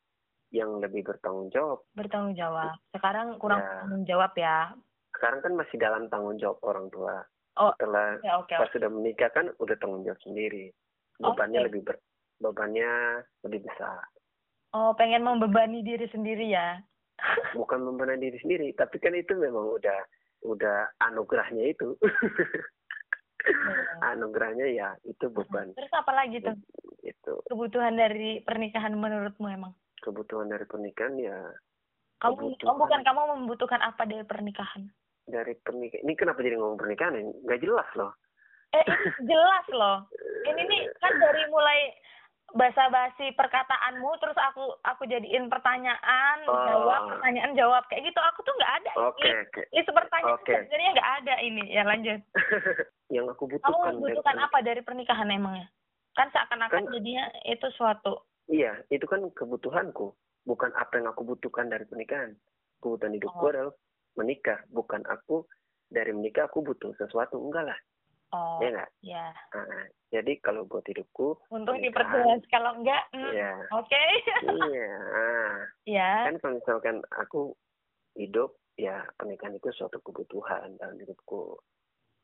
yang 0.55 0.79
lebih 0.79 1.03
bertanggung 1.03 1.51
jawab. 1.51 1.83
Bertanggung 1.95 2.35
jawab. 2.35 2.77
Sekarang 2.95 3.39
kurang 3.39 3.61
Ya. 3.61 3.67
bertanggung 3.67 4.05
jawab 4.07 4.33
ya. 4.35 4.59
Sekarang 5.17 5.41
kan 5.41 5.53
masih 5.57 5.77
dalam 5.81 6.03
tanggung 6.07 6.37
jawab 6.37 6.59
orang 6.63 6.87
tua. 6.93 7.25
Oh, 7.57 7.73
setelah 7.81 8.21
ya 8.21 8.37
oke. 8.37 8.53
pas 8.53 8.69
sudah 8.69 8.91
menikah 8.93 9.33
kan 9.33 9.49
udah 9.57 9.77
tanggung 9.81 10.05
jawab 10.05 10.21
sendiri. 10.21 10.69
Bebannya 11.17 11.65
Oke. 11.65 11.67
lebih 11.73 11.81
ber, 11.89 11.97
bebannya 12.37 12.91
lebih 13.49 13.65
besar. 13.65 14.05
Oh, 14.77 14.93
pengen 14.93 15.25
membebani 15.25 15.81
diri 15.81 16.05
sendiri 16.13 16.53
ya. 16.53 16.77
bukan 17.57 17.81
membebani 17.81 18.29
diri 18.29 18.39
sendiri 18.45 18.77
tapi 18.77 19.01
kan 19.01 19.17
itu 19.17 19.33
memang 19.41 19.73
udah 19.73 19.99
udah 20.45 20.85
anugerahnya 21.01 21.73
itu. 21.73 21.97
Anugerahnya 24.05 24.67
ya 24.69 24.89
itu 25.07 25.31
beban. 25.31 25.73
Terus 25.73 25.93
apa 25.95 26.13
lagi 26.13 26.43
tuh? 26.43 26.57
Itu. 27.01 27.41
Kebutuhan 27.47 27.95
dari 27.97 28.43
pernikahan 28.43 28.93
menurutmu 28.93 29.47
emang? 29.49 29.73
Kebutuhan 29.99 30.47
dari 30.47 30.65
pernikahan 30.65 31.17
ya 31.17 31.39
Kamu, 32.17 32.33
Kebutuhan. 32.35 32.67
oh, 32.67 32.77
bukan 32.77 33.01
kamu 33.03 33.21
membutuhkan 33.37 33.81
apa 33.81 34.03
dari 34.03 34.23
pernikahan? 34.23 34.89
dari 35.25 35.53
pernikahan 35.57 36.03
ini 36.03 36.15
kenapa 36.15 36.39
jadi 36.39 36.55
ngomong 36.55 36.77
pernikahan 36.77 37.15
ini 37.15 37.33
nggak 37.43 37.61
jelas 37.61 37.89
loh 37.95 38.13
Eh, 38.69 38.83
ini 38.83 39.31
jelas 39.31 39.67
loh. 39.71 39.99
Ini 40.45 40.59
nih 40.61 40.81
kan 41.01 41.13
dari 41.15 41.47
mulai 41.47 41.95
basa-basi 42.49 43.31
perkataanmu 43.33 44.07
terus 44.17 44.35
aku 44.35 44.63
aku 44.81 45.03
jadiin 45.05 45.47
pertanyaan 45.47 46.39
Oh. 46.45 46.55
jawab 46.65 47.11
pertanyaan 47.11 47.53
jawab 47.53 47.83
kayak 47.87 48.07
gitu 48.07 48.21
aku 48.21 48.41
tuh 48.41 48.55
nggak 48.55 48.75
ada 48.77 48.93
oke 49.05 49.19
ini 49.21 49.35
oke 49.41 49.63
itu 49.73 49.91
pertanyaan 49.91 50.35
Oke. 50.37 50.53
sebenarnya 50.57 50.91
nggak 50.93 51.11
ada 51.17 51.35
ini 51.41 51.63
ya 51.69 51.83
lanjut 51.83 52.21
yang 53.15 53.27
aku 53.27 53.45
kamu 53.45 53.55
butuhkan 53.57 53.75
dari 53.83 53.95
membutuhkan 53.97 54.25
pernik- 54.33 54.47
apa 54.47 54.59
dari 54.63 54.81
pernikahan 54.81 55.29
emangnya 55.29 55.67
kan 56.13 56.27
seakan-akan 56.29 56.83
Kan- 56.83 56.93
jadinya 56.93 57.25
itu 57.45 57.67
suatu 57.73 58.15
iya 58.49 58.73
itu 58.89 59.05
kan 59.05 59.23
kebutuhanku. 59.33 60.15
Bukan 60.47 60.71
apa 60.73 60.97
yang 60.97 61.11
aku 61.11 61.27
butuhkan 61.27 61.67
dari 61.67 61.83
pernikahan. 61.85 62.35
Kebutuhan 62.79 63.15
hidupku 63.15 63.41
Oh. 63.41 63.51
adalah 63.51 63.75
menikah. 64.15 64.63
Bukan 64.69 65.03
aku 65.05 65.43
dari 65.87 66.11
menikah 66.11 66.47
aku 66.47 66.63
butuh 66.63 66.95
sesuatu. 66.95 67.37
Enggak 67.37 67.67
lah. 67.67 67.79
Oh 68.35 68.59
ya 68.59 68.75
nggak? 68.75 68.91
ya 69.07 69.27
Ah, 69.55 69.87
jadi 70.11 70.43
kalau 70.43 70.67
buat 70.67 70.83
hidupku 70.83 71.39
untung 71.47 71.79
pernikahan, 71.79 72.11
diperjelas. 72.11 72.43
Kalau 72.51 72.71
enggak 72.75 73.03
mm, 73.15 73.33
ya 73.33 73.55
oke. 73.71 74.03
Iya. 74.67 74.91
Ah. 75.15 75.57
ya 75.87 76.11
kan 76.27 76.35
kalau 76.43 76.55
misalkan 76.59 76.97
aku 77.15 77.55
hidup 78.19 78.51
ya 78.75 79.07
pernikahan 79.15 79.55
itu 79.55 79.71
suatu 79.73 80.03
kebutuhan 80.03 80.75
dalam 80.77 80.99
hidupku. 80.99 81.55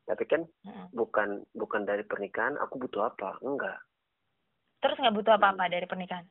Tapi 0.03 0.27
kan 0.27 0.43
Mm. 0.67 0.91
bukan 0.91 1.29
bukan 1.55 1.83
dari 1.87 2.03
pernikahan 2.03 2.59
aku 2.59 2.83
butuh 2.83 3.07
apa? 3.07 3.39
Enggak 3.39 3.79
terus 4.83 4.99
nggak 4.99 5.15
butuh 5.15 5.39
apa-apa 5.39 5.71
dari 5.71 5.87
pernikahan 5.87 6.27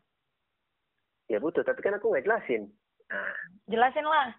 ya 1.32 1.40
butuh 1.40 1.64
tapi 1.64 1.80
kan 1.80 1.96
aku 1.96 2.12
nggak 2.12 2.28
jelasin 2.28 2.68
nah 3.08 3.32
jelasin 3.72 4.06
lah 4.06 4.36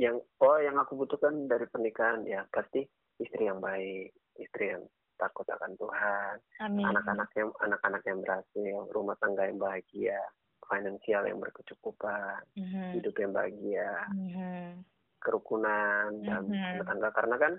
yang 0.00 0.18
oh 0.42 0.58
yang 0.58 0.74
aku 0.80 0.98
butuhkan 0.98 1.46
dari 1.46 1.68
pernikahan 1.70 2.24
ya 2.26 2.48
pasti 2.50 2.82
istri 3.22 3.46
yang 3.46 3.60
baik 3.62 4.10
istri 4.40 4.74
yang 4.74 4.82
takut 5.20 5.46
akan 5.46 5.78
Tuhan 5.78 6.34
anak-anak 6.82 7.30
yang 7.38 7.50
anak-anak 7.62 8.02
yang 8.02 8.18
berhasil 8.18 8.76
rumah 8.90 9.14
tangga 9.22 9.46
yang 9.46 9.60
bahagia 9.62 10.18
finansial 10.64 11.22
yang 11.28 11.38
berkecukupan 11.38 12.42
Mhm. 12.58 12.98
hidup 12.98 13.14
yang 13.20 13.30
bahagia 13.30 13.92
Mhm. 14.10 14.82
kerukunan 15.22 16.08
dalam 16.26 16.50
Mhm. 16.50 16.58
rumah 16.74 16.86
tangga 16.88 17.08
karena 17.14 17.36
kan 17.38 17.52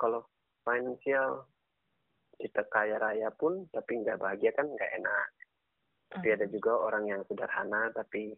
kalau 0.00 0.20
finansial 0.66 1.46
kita 2.38 2.62
kaya 2.68 2.98
raya 2.98 3.30
pun 3.30 3.66
tapi 3.70 4.00
nggak 4.00 4.18
bahagia 4.18 4.50
kan 4.52 4.66
nggak 4.66 4.92
enak 4.98 5.26
tapi 6.10 6.26
ada 6.30 6.46
juga 6.46 6.72
orang 6.78 7.04
yang 7.08 7.20
sederhana 7.26 7.90
tapi 7.90 8.34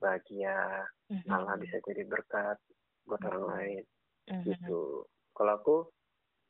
bahagia 0.00 0.86
Mhm. 1.12 1.28
malah 1.28 1.56
bisa 1.56 1.76
jadi 1.84 2.06
berkat 2.06 2.56
buat 3.04 3.20
orang 3.24 3.44
lain 3.50 3.82
Mhm. 4.30 4.44
gitu 4.46 5.04
kalau 5.36 5.52
aku 5.58 5.76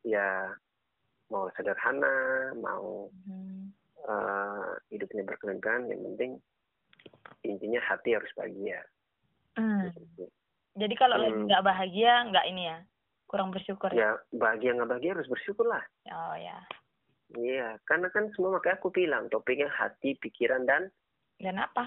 ya 0.04 0.54
mau 1.28 1.50
sederhana 1.54 2.50
mau 2.56 3.10
Mhm. 3.26 3.72
eh, 4.00 4.72
hidupnya 4.88 5.22
berkelanjutan 5.28 5.90
yang 5.92 6.00
penting 6.12 6.32
intinya 7.44 7.80
hati 7.84 8.16
harus 8.16 8.32
bahagia 8.32 8.80
gitu. 9.60 10.24
Jadi 10.78 10.94
kalau 10.96 11.20
lagi 11.20 11.34
Hmm. 11.36 11.44
nggak 11.50 11.66
bahagia, 11.66 12.12
nggak 12.30 12.46
ini 12.48 12.62
ya, 12.70 12.78
kurang 13.28 13.52
bersyukur. 13.52 13.92
ya 13.92 14.16
bahagia 14.32 14.72
nggak 14.72 14.88
bahagia 14.88 15.12
harus 15.18 15.28
bersyukur 15.28 15.66
lah 15.68 15.84
Oh 16.08 16.34
ya. 16.38 16.56
Iya, 17.38 17.78
karena 17.86 18.10
kan 18.10 18.26
semua 18.34 18.58
makanya 18.58 18.82
aku 18.82 18.90
bilang 18.90 19.30
topiknya 19.30 19.70
hati, 19.70 20.18
pikiran 20.18 20.66
dan 20.66 20.90
Dan 21.38 21.56
apa? 21.56 21.86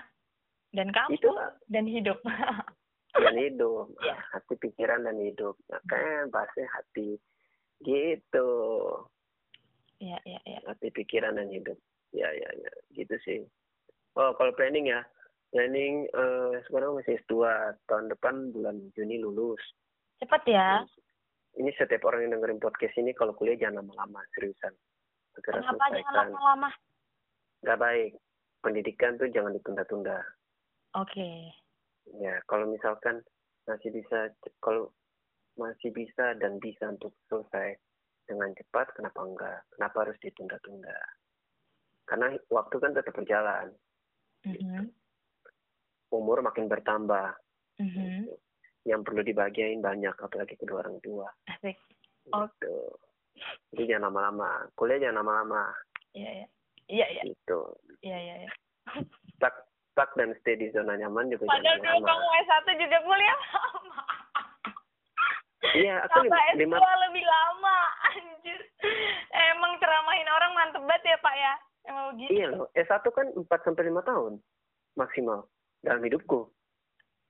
Dan 0.73 0.89
kamu 0.89 1.19
itu 1.19 1.29
dan 1.69 1.85
hidup. 1.85 2.17
dan 3.23 3.35
hidup. 3.38 3.88
Iya. 4.03 4.17
Hati, 4.33 4.53
pikiran 4.57 5.05
dan 5.05 5.21
hidup. 5.21 5.53
Makanya 5.69 6.31
bahasnya 6.33 6.65
hati. 6.73 7.19
Gitu. 7.83 8.50
Iya 10.01 10.17
iya 10.25 10.39
iya. 10.50 10.59
Hati, 10.65 10.89
pikiran 10.89 11.38
dan 11.38 11.51
hidup. 11.53 11.77
Ya 12.09 12.29
ya 12.33 12.50
ya, 12.57 12.71
gitu 12.93 13.15
sih. 13.25 13.39
Oh 14.17 14.33
kalau 14.38 14.53
planning 14.53 14.89
ya, 14.89 15.01
planning 15.53 16.05
eh, 16.09 16.53
sekarang 16.69 16.97
masih 16.97 17.17
S2 17.25 17.33
tahun 17.89 18.09
depan 18.13 18.53
bulan 18.53 18.77
Juni 18.97 19.21
lulus. 19.21 19.62
Cepat 20.21 20.41
ya. 20.50 20.81
Ini 21.53 21.69
setiap 21.77 22.09
orang 22.09 22.25
yang 22.25 22.41
dengerin 22.41 22.62
podcast 22.62 22.97
ini 22.97 23.13
kalau 23.13 23.38
kuliah 23.38 23.57
jangan 23.57 23.85
lama-lama 23.85 24.25
seriusan. 24.33 24.73
Segera 25.33 25.59
Kenapa 25.59 25.85
jangan 25.85 25.91
selesaikan. 25.91 26.15
lama-lama? 26.29 26.69
Gak 27.61 27.79
baik. 27.79 28.11
Pendidikan 28.59 29.17
tuh 29.17 29.27
jangan 29.27 29.51
ditunda-tunda. 29.51 30.17
Oke. 30.93 31.51
ya 32.19 32.35
kalau 32.45 32.67
misalkan 32.67 33.23
masih 33.63 33.87
bisa 33.89 34.27
kalau 34.59 34.91
masih 35.55 35.87
bisa 35.89 36.35
dan 36.35 36.59
bisa 36.59 36.91
untuk 36.91 37.15
selesai 37.25 37.79
dengan 38.23 38.51
cepat 38.51 38.91
kenapa 38.91 39.23
enggak 39.23 39.59
kenapa 39.71 40.03
harus 40.03 40.19
ditunda-tunda 40.19 40.91
karena 42.03 42.27
waktu 42.49 42.75
kan 42.75 42.91
tetap 42.91 43.15
berjalan 43.15 43.71
Mhm. 44.43 44.91
umur 46.11 46.43
makin 46.43 46.67
bertambah 46.67 47.31
Mhm. 47.79 48.27
yang 48.83 48.99
perlu 48.99 49.23
dibahagiain 49.23 49.79
banyak 49.79 50.13
apalagi 50.13 50.53
kedua 50.53 50.83
orang 50.83 50.99
tua 50.99 51.31
Asik. 51.47 51.79
Oh. 52.29 52.51
gitu 52.51 52.75
jadi 53.69 53.83
jangan 53.87 54.03
lama-lama 54.07 54.49
kuliah 54.73 54.99
jangan 54.99 55.21
lama-lama 55.21 55.63
Iya 56.11 56.29
iya. 56.31 56.47
Iya 56.85 57.05
iya. 57.09 57.21
gitu 57.25 57.59
Iya 57.99 58.17
iya. 58.19 58.35
iya. 58.39 58.49
stuck 59.33 59.55
stuck 59.89 60.09
dan 60.13 60.33
stay 60.37 60.53
di 60.55 60.69
zona 60.69 60.93
nyaman 60.95 61.27
juga 61.27 61.47
Padahal 61.47 61.77
jangan 61.77 61.81
dulu 61.95 61.97
lama 61.99 62.09
kamu 62.11 62.27
S1 62.39 62.67
juga 62.77 62.97
kuliah 63.01 63.37
lama. 63.51 64.01
iya 65.73 65.95
aku 66.01 66.19
Tambah 66.21 66.41
lima, 66.53 66.75
S2 66.75 66.79
lima 66.79 66.97
lebih 67.01 67.25
lama. 67.25 67.77
Anjir. 68.05 68.59
Emang 69.33 69.71
ceramahin 69.77 70.29
orang 70.29 70.51
mantep 70.53 70.81
banget 70.83 71.03
ya, 71.07 71.17
Pak 71.17 71.35
ya? 71.35 71.53
Emang 71.83 72.05
begitu. 72.11 72.31
iya 72.31 72.47
loh 72.49 72.67
S1 72.73 73.03
kan 73.07 73.27
4 73.31 73.47
sampai 73.63 73.83
lima 73.83 74.01
tahun 74.01 74.37
maksimal 74.93 75.49
dalam 75.81 76.01
hidupku 76.01 76.47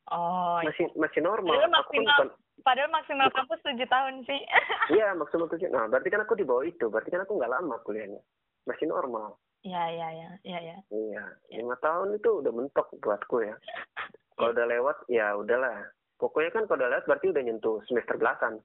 Oh, 0.05 0.59
iya. 0.59 0.67
masih 0.67 0.85
masih 0.93 1.21
normal. 1.21 1.55
Padahal 1.55 1.63
Aku 1.63 1.71
kan 1.71 1.79
maksimal- 1.79 2.11
bukan, 2.11 2.29
padahal 2.61 2.93
maksimal 2.93 3.33
kampus 3.33 3.57
7 3.65 3.81
tahun 3.89 4.21
sih. 4.23 4.37
iya 4.95 5.17
maksimal 5.17 5.49
tujuh. 5.49 5.67
Nah 5.67 5.89
berarti 5.89 6.13
kan 6.13 6.21
aku 6.21 6.37
di 6.37 6.45
bawah 6.45 6.61
itu. 6.61 6.85
Berarti 6.87 7.09
kan 7.09 7.25
aku 7.25 7.41
nggak 7.41 7.49
lama 7.49 7.81
kuliahnya. 7.81 8.21
Masih 8.69 8.85
normal. 8.85 9.41
Iya, 9.63 9.83
iya, 9.89 10.07
iya, 10.11 10.29
iya, 10.43 10.59
iya. 10.59 10.77
Iya. 10.91 11.23
Lima 11.55 11.79
tahun 11.79 12.19
itu 12.19 12.43
udah 12.43 12.51
mentok 12.51 12.91
buatku 12.99 13.41
ya. 13.41 13.55
Kalau 14.37 14.51
udah 14.51 14.65
lewat 14.67 14.97
ya 15.07 15.33
udahlah. 15.33 15.87
Pokoknya 16.17 16.51
kan 16.51 16.63
kalau 16.65 16.79
udah 16.79 16.89
lewat 16.93 17.05
berarti 17.05 17.27
udah 17.29 17.43
nyentuh 17.43 17.77
semester 17.85 18.15
belasan. 18.15 18.59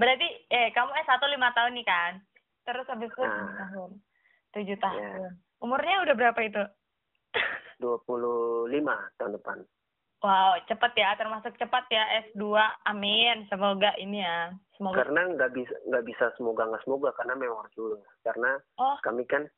Berarti 0.00 0.24
eh 0.48 0.72
kamu 0.72 0.90
S1 1.04 1.20
5 1.20 1.56
tahun 1.56 1.72
nih 1.76 1.86
kan? 1.86 2.12
Terus 2.64 2.86
habis 2.88 3.10
itu 3.12 3.20
7 3.20 3.28
Ah. 3.28 3.54
tahun. 3.68 3.90
7 4.56 4.76
tahun. 4.80 5.30
Umurnya 5.60 6.02
udah 6.02 6.14
berapa 6.16 6.40
itu? 6.42 6.62
25 7.78 8.68
tahun 9.16 9.32
depan. 9.36 9.58
Wow, 10.22 10.54
cepet 10.64 10.92
ya, 10.94 11.18
termasuk 11.18 11.50
cepat 11.56 11.82
ya 11.88 12.06
S2. 12.30 12.54
Amin. 12.86 13.42
Semoga 13.46 13.90
ini 13.96 14.22
ya. 14.22 14.54
Semoga. 14.74 15.02
Karena 15.02 15.26
nggak 15.28 15.50
bisa 15.50 15.74
nggak 15.84 16.04
bisa 16.06 16.24
semoga 16.34 16.62
nggak 16.64 16.82
semoga 16.82 17.10
karena 17.12 17.34
memang 17.34 17.58
harus 17.58 17.74
lulus. 17.74 18.02
Karena 18.22 18.54
Oh, 18.78 18.94
kami 19.02 19.26
kan 19.26 19.50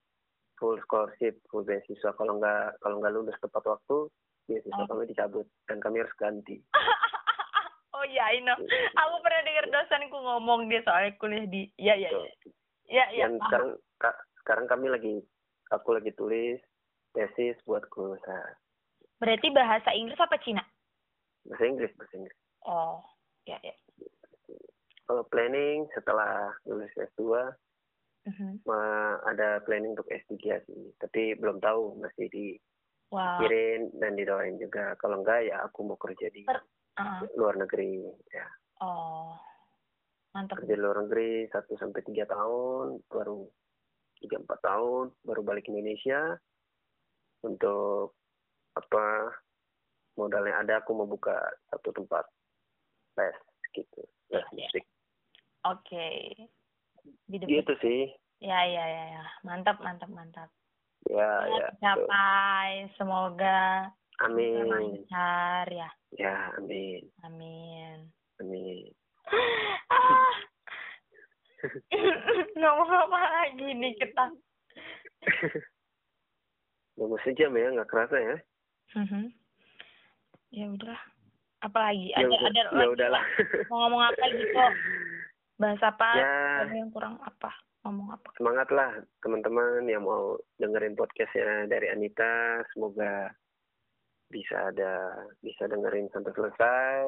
full 0.57 0.81
scholarship, 0.81 1.37
full 1.47 1.63
beasiswa. 1.63 2.13
Kalau 2.13 2.41
nggak 2.41 2.81
kalau 2.81 2.97
nggak 2.97 3.13
lulus 3.13 3.37
tepat 3.39 3.61
waktu, 3.63 4.09
beasiswa 4.47 4.81
Oh. 4.81 4.89
kami 4.89 5.05
dicabut 5.05 5.45
dan 5.65 5.79
kami 5.79 6.01
harus 6.01 6.17
ganti. 6.17 6.57
oh 7.95 8.05
iya, 8.07 8.33
I 8.33 8.41
know. 8.41 8.57
Aku 8.97 9.15
pernah 9.21 9.45
dengar 9.45 9.69
dosenku 9.69 10.17
ngomong 10.17 10.67
dia 10.67 10.81
soal 10.81 11.13
kuliah 11.15 11.45
di 11.45 11.69
Iya, 11.77 11.95
iya, 11.99 12.09
Tuh. 12.09 12.25
iya. 12.25 12.33
Iya, 12.85 13.05
iya. 13.11 13.25
Dan 13.27 13.37
paham. 13.37 13.45
sekarang 13.45 13.71
ka- 13.99 14.21
sekarang 14.41 14.67
kami 14.67 14.87
lagi 14.89 15.15
aku 15.69 15.93
lagi 15.93 16.09
tulis 16.11 16.57
tesis 17.13 17.57
buat 17.63 17.85
kuliah 17.87 18.49
Berarti 19.17 19.49
bahasa 19.51 19.91
Inggris 19.91 20.19
apa 20.19 20.37
Cina? 20.41 20.63
bahasa 21.45 21.65
Inggris 21.65 21.93
bahasa 21.95 22.15
Inggris. 22.17 22.39
Oh, 22.65 23.05
ya, 23.45 23.61
ya. 23.61 23.75
Kalau 25.05 25.29
planning 25.29 25.85
setelah 25.93 26.49
lulus 26.65 26.89
S2 26.97 27.53
Mhm. 28.25 28.65
ma- 28.65 29.21
ada 29.29 29.61
planning 29.61 29.93
untuk 29.93 30.09
S3 30.09 30.33
sih, 30.65 30.97
tapi 30.97 31.37
belum 31.37 31.61
tahu 31.61 32.01
masih 32.01 32.25
Wow. 33.13 33.45
dipikirin 33.45 33.93
dan 34.01 34.17
didoain 34.17 34.57
juga. 34.57 34.97
Kalau 34.97 35.21
enggak 35.21 35.45
ya 35.45 35.61
aku 35.63 35.85
mau 35.85 36.01
kerja 36.01 36.33
di 36.33 36.49
Per- 36.49 36.65
Ah, 36.97 37.21
luar 37.35 37.59
negeri 37.59 38.07
ya. 38.31 38.47
oh. 38.81 39.35
mantap 40.31 40.59
kerja 40.59 40.75
di 40.75 40.83
luar 40.83 40.99
negeri 41.03 41.47
satu 41.47 41.79
sampai 41.79 42.03
tiga 42.03 42.27
tahun 42.27 42.99
baru 43.07 43.47
tiga 44.19 44.41
empat 44.41 44.59
tahun 44.63 45.15
baru 45.23 45.41
balik 45.43 45.63
ke 45.63 45.71
Indonesia 45.71 46.35
untuk 47.43 48.19
apa 48.95 49.35
modalnya 50.15 50.55
ada 50.63 50.79
aku 50.79 50.95
mau 50.95 51.11
buka 51.11 51.35
satu 51.75 51.91
tempat 51.91 52.23
les 53.19 53.35
gitu 53.75 54.07
les 54.31 54.47
iya. 54.55 54.71
musik. 54.71 54.85
Oke. 55.67 56.09
Di 57.27 57.37
depan. 57.43 57.51
Gitu 57.51 57.73
sih. 57.83 58.03
Ya 58.39 58.63
ya 58.63 58.85
ya 58.87 59.05
ya. 59.19 59.25
Mantap 59.43 59.83
mantap 59.83 60.07
mantap. 60.15 60.47
Ya 61.11 61.43
ya, 61.51 61.59
ya 61.59 61.67
capai. 61.83 62.87
Semoga 62.95 63.91
bisa 64.15 64.31
amin. 64.31 64.71
lancar 64.71 65.67
ya. 65.75 65.91
Ya 66.15 66.55
amin. 66.63 67.03
Amin. 67.27 67.99
Amin. 68.39 68.95
Ah. 69.91 70.35
Ngomong 72.63 72.91
apa 72.95 73.19
lagi 73.43 73.75
nih 73.75 73.99
kita? 73.99 74.31
Nunggu 76.95 77.19
sejam 77.27 77.51
ya 77.59 77.75
nggak 77.75 77.91
kerasa 77.91 78.23
ya 78.23 78.39
Mhm. 78.95 79.35
ya 80.55 80.67
udah 80.71 81.01
apalagi? 81.67 82.15
Ya 82.15 82.23
ada 82.23 82.37
ada 82.47 82.61
ya 82.61 82.65
lagi 82.71 82.95
udahlah. 82.95 83.25
mau 83.67 83.79
ngomong 83.87 84.03
apa 84.07 84.25
gitu 84.31 84.55
bahas 85.61 85.83
apa? 85.83 86.09
Ya. 86.15 86.35
Ada 86.67 86.75
yang 86.79 86.91
kurang 86.95 87.19
apa? 87.23 87.51
Ngomong 87.83 88.09
apa? 88.15 88.29
Semangat 88.39 88.69
lah 88.71 88.91
teman-teman 89.21 89.85
yang 89.91 90.07
mau 90.07 90.39
dengerin 90.63 90.95
podcastnya 90.95 91.67
dari 91.67 91.91
Anita. 91.91 92.63
Semoga 92.73 93.35
bisa 94.31 94.71
ada 94.73 95.27
bisa 95.43 95.67
dengerin 95.67 96.09
sampai 96.15 96.33
selesai. 96.33 97.05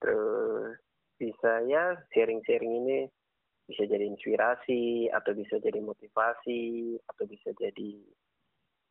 Terus 0.00 0.80
bisa 1.20 1.60
ya 1.68 2.00
sharing-sharing 2.16 2.72
ini 2.80 2.98
bisa 3.68 3.86
jadi 3.86 4.02
inspirasi 4.02 5.12
atau 5.14 5.30
bisa 5.36 5.60
jadi 5.62 5.78
motivasi 5.78 6.96
atau 7.06 7.24
bisa 7.28 7.54
jadi 7.54 8.02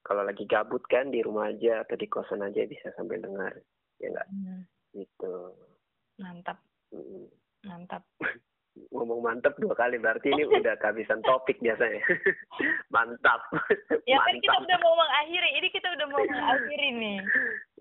kalau 0.04 0.24
lagi 0.24 0.44
gabut 0.48 0.82
kan 0.88 1.12
di 1.12 1.20
rumah 1.22 1.52
aja 1.52 1.84
atau 1.84 1.96
di 2.00 2.08
kosan 2.08 2.42
aja 2.42 2.64
bisa 2.66 2.90
sambil 2.96 3.20
dengar 3.20 3.52
ya 4.00 4.08
enggak 4.10 4.28
Hmm, 4.32 4.62
gitu. 4.96 5.34
Mantap. 6.20 6.58
Mm. 6.92 7.28
mantap. 7.68 8.04
Ngomong 8.96 9.20
mantap 9.20 9.60
dua 9.60 9.76
kali 9.76 10.00
berarti 10.00 10.32
ini 10.32 10.48
udah 10.48 10.80
kehabisan 10.80 11.20
topik 11.28 11.60
biasanya. 11.60 12.00
Mantap. 12.96 13.44
Ya 14.08 14.16
kan 14.24 14.36
kita 14.40 14.56
udah 14.56 14.78
mau 14.80 14.96
mengakhiri. 14.96 15.50
Ini 15.60 15.68
kita 15.74 15.88
udah 16.00 16.08
mau 16.08 16.24
mengakhiri 16.24 16.88
nih. 16.96 17.18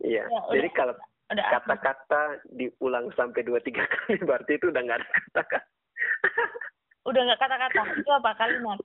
Iya. 0.02 0.24
Ya, 0.26 0.40
jadi 0.58 0.68
kalau 0.74 0.94
udah. 1.30 1.44
kata-kata 1.54 2.42
diulang 2.50 3.14
sampai 3.14 3.46
dua 3.46 3.62
tiga 3.62 3.86
kali 3.86 4.18
berarti 4.28 4.58
itu 4.58 4.74
udah 4.74 4.82
nggak 4.82 4.98
ada 4.98 5.06
kata-kata. 5.06 5.58
Udah 7.06 7.20
nggak 7.30 7.40
kata-kata. 7.46 7.80
Itu 7.94 8.10
apa? 8.10 8.30
Kalimat. 8.34 8.78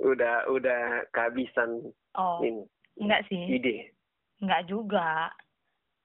Udah 0.00 0.36
udah 0.48 0.82
kehabisan 1.12 1.92
oh 2.18 2.40
ini. 2.44 2.64
enggak 3.00 3.24
sih. 3.28 3.42
Ide. 3.48 3.92
Enggak 4.42 4.66
juga. 4.66 5.30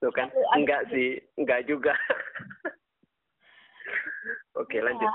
Tuh 0.03 0.13
kan 0.13 0.29
enggak 0.55 0.87
sih. 0.93 1.19
enggak 1.39 1.65
juga. 1.65 1.93
Oke 4.61 4.81
lanjut. 4.81 5.05
Ya, 5.05 5.13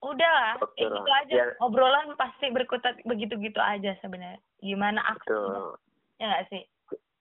udah 0.00 0.30
lah. 0.32 0.54
Lah. 0.60 0.70
gitu 0.76 1.12
aja. 1.24 1.32
Ya. 1.32 1.44
obrolan 1.60 2.16
pasti 2.16 2.50
berkutat 2.50 2.96
begitu-gitu 3.04 3.60
aja 3.60 3.96
sebenarnya. 4.00 4.40
Gimana 4.60 5.00
aku 5.16 5.76
ya 6.20 6.24
nggak 6.28 6.46
sih? 6.52 6.62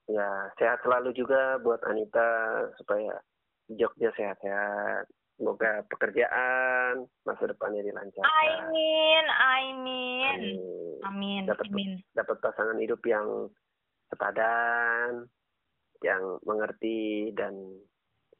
Ya 0.10 0.50
sehat 0.58 0.82
selalu 0.82 1.13
juga 1.13 1.62
buat 1.62 1.80
Anita 1.86 2.25
supaya 2.82 3.22
Jogja 3.70 4.10
sehat-sehat 4.18 5.06
semoga 5.39 5.88
pekerjaan 5.88 7.08
masa 7.24 7.48
depannya 7.48 7.79
dilancarkan. 7.81 8.27
Amin 8.27 9.25
Amin. 9.31 10.36
Amin. 10.36 10.60
Amin 11.08 11.41
Dapat 11.48 11.65
Amin. 11.72 11.91
dapat 12.12 12.38
pasangan 12.43 12.75
hidup 12.75 13.00
yang 13.08 13.47
sepadan, 14.12 15.32
yang 16.04 16.21
mengerti 16.43 17.32
dan 17.34 17.56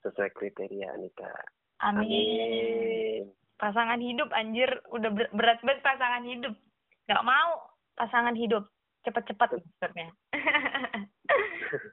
sesuai 0.04 0.36
kriteria 0.36 0.92
Anita. 0.92 1.32
Amin. 1.80 2.04
Amin. 2.04 3.24
pasangan 3.60 4.00
hidup 4.00 4.32
anjir 4.32 4.72
udah 4.88 5.12
ber- 5.12 5.32
berat 5.36 5.60
banget 5.64 5.84
pasangan 5.84 6.24
hidup. 6.24 6.56
Nggak 7.08 7.26
mau 7.28 7.52
pasangan 7.96 8.36
hidup. 8.36 8.68
Cepet-cepet 9.08 9.50
maksudnya. 9.56 10.08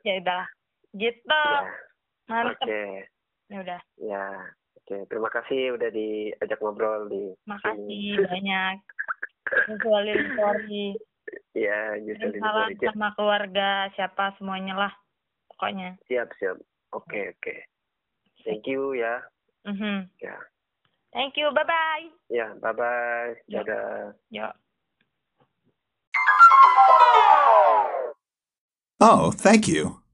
Ya 0.08 0.24
udah 0.24 0.42
gitu. 0.96 1.28
Ya, 1.28 1.68
mantep. 2.32 2.64
Oke. 2.64 3.04
ya 3.52 3.56
udah. 3.60 3.80
Ya, 4.00 4.24
oke. 4.86 5.10
Terima 5.10 5.30
kasih 5.34 5.74
udah 5.74 5.90
diajak 5.90 6.58
ngobrol 6.62 7.10
di 7.10 7.34
makasih 7.50 8.22
banyak 8.22 8.78
visualin 9.66 10.22
story 10.38 10.94
Ya, 11.58 11.98
justru 11.98 12.38
salam 12.38 12.70
sama 12.78 13.10
keluarga 13.18 13.90
siapa 13.98 14.38
semuanya 14.38 14.78
lah 14.78 14.92
pokoknya 15.50 15.98
Siap, 16.06 16.30
siap. 16.38 16.56
Oke, 16.94 17.34
oke. 17.34 17.54
Thank 18.46 18.70
you 18.70 18.94
ya. 18.94 19.26
Mhm. 19.66 20.06
Ya. 20.22 20.38
thank 21.10 21.34
you 21.34 21.50
bye 21.50 21.66
bye 21.66 22.06
Ya, 22.30 22.54
bye-bye. 22.62 23.42
Ya. 23.50 23.66
Dadah. 23.66 24.14
yo 24.30 24.48
Oh, 28.96 29.28
thank 29.28 29.68
you. 29.68 30.05